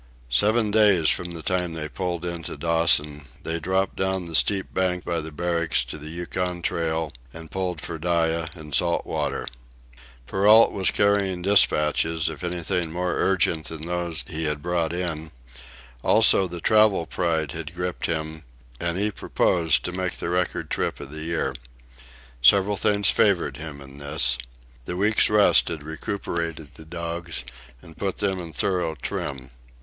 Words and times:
Seven 0.31 0.71
days 0.71 1.09
from 1.09 1.29
the 1.29 1.43
time 1.43 1.73
they 1.73 1.87
pulled 1.87 2.25
into 2.25 2.57
Dawson, 2.57 3.27
they 3.43 3.59
dropped 3.59 3.97
down 3.97 4.25
the 4.25 4.33
steep 4.33 4.73
bank 4.73 5.05
by 5.05 5.21
the 5.21 5.31
Barracks 5.31 5.83
to 5.83 5.99
the 5.99 6.09
Yukon 6.09 6.63
Trail, 6.63 7.13
and 7.31 7.51
pulled 7.51 7.79
for 7.79 7.99
Dyea 7.99 8.49
and 8.55 8.73
Salt 8.73 9.05
Water. 9.05 9.45
Perrault 10.25 10.71
was 10.71 10.89
carrying 10.89 11.43
despatches 11.43 12.29
if 12.29 12.43
anything 12.43 12.91
more 12.91 13.13
urgent 13.15 13.67
than 13.67 13.85
those 13.85 14.25
he 14.27 14.45
had 14.45 14.63
brought 14.63 14.91
in; 14.91 15.29
also, 16.03 16.47
the 16.47 16.59
travel 16.61 17.05
pride 17.05 17.51
had 17.51 17.75
gripped 17.75 18.07
him, 18.07 18.41
and 18.79 18.97
he 18.97 19.11
purposed 19.11 19.83
to 19.85 19.91
make 19.91 20.13
the 20.13 20.29
record 20.29 20.71
trip 20.71 20.99
of 20.99 21.11
the 21.11 21.21
year. 21.25 21.53
Several 22.41 22.75
things 22.75 23.11
favored 23.11 23.57
him 23.57 23.79
in 23.79 23.99
this. 23.99 24.39
The 24.85 24.97
week's 24.97 25.29
rest 25.29 25.67
had 25.67 25.83
recuperated 25.83 26.73
the 26.73 26.85
dogs 26.85 27.43
and 27.83 27.95
put 27.99 28.17
them 28.17 28.39
in 28.39 28.51
thorough 28.51 28.95
trim. 28.95 29.51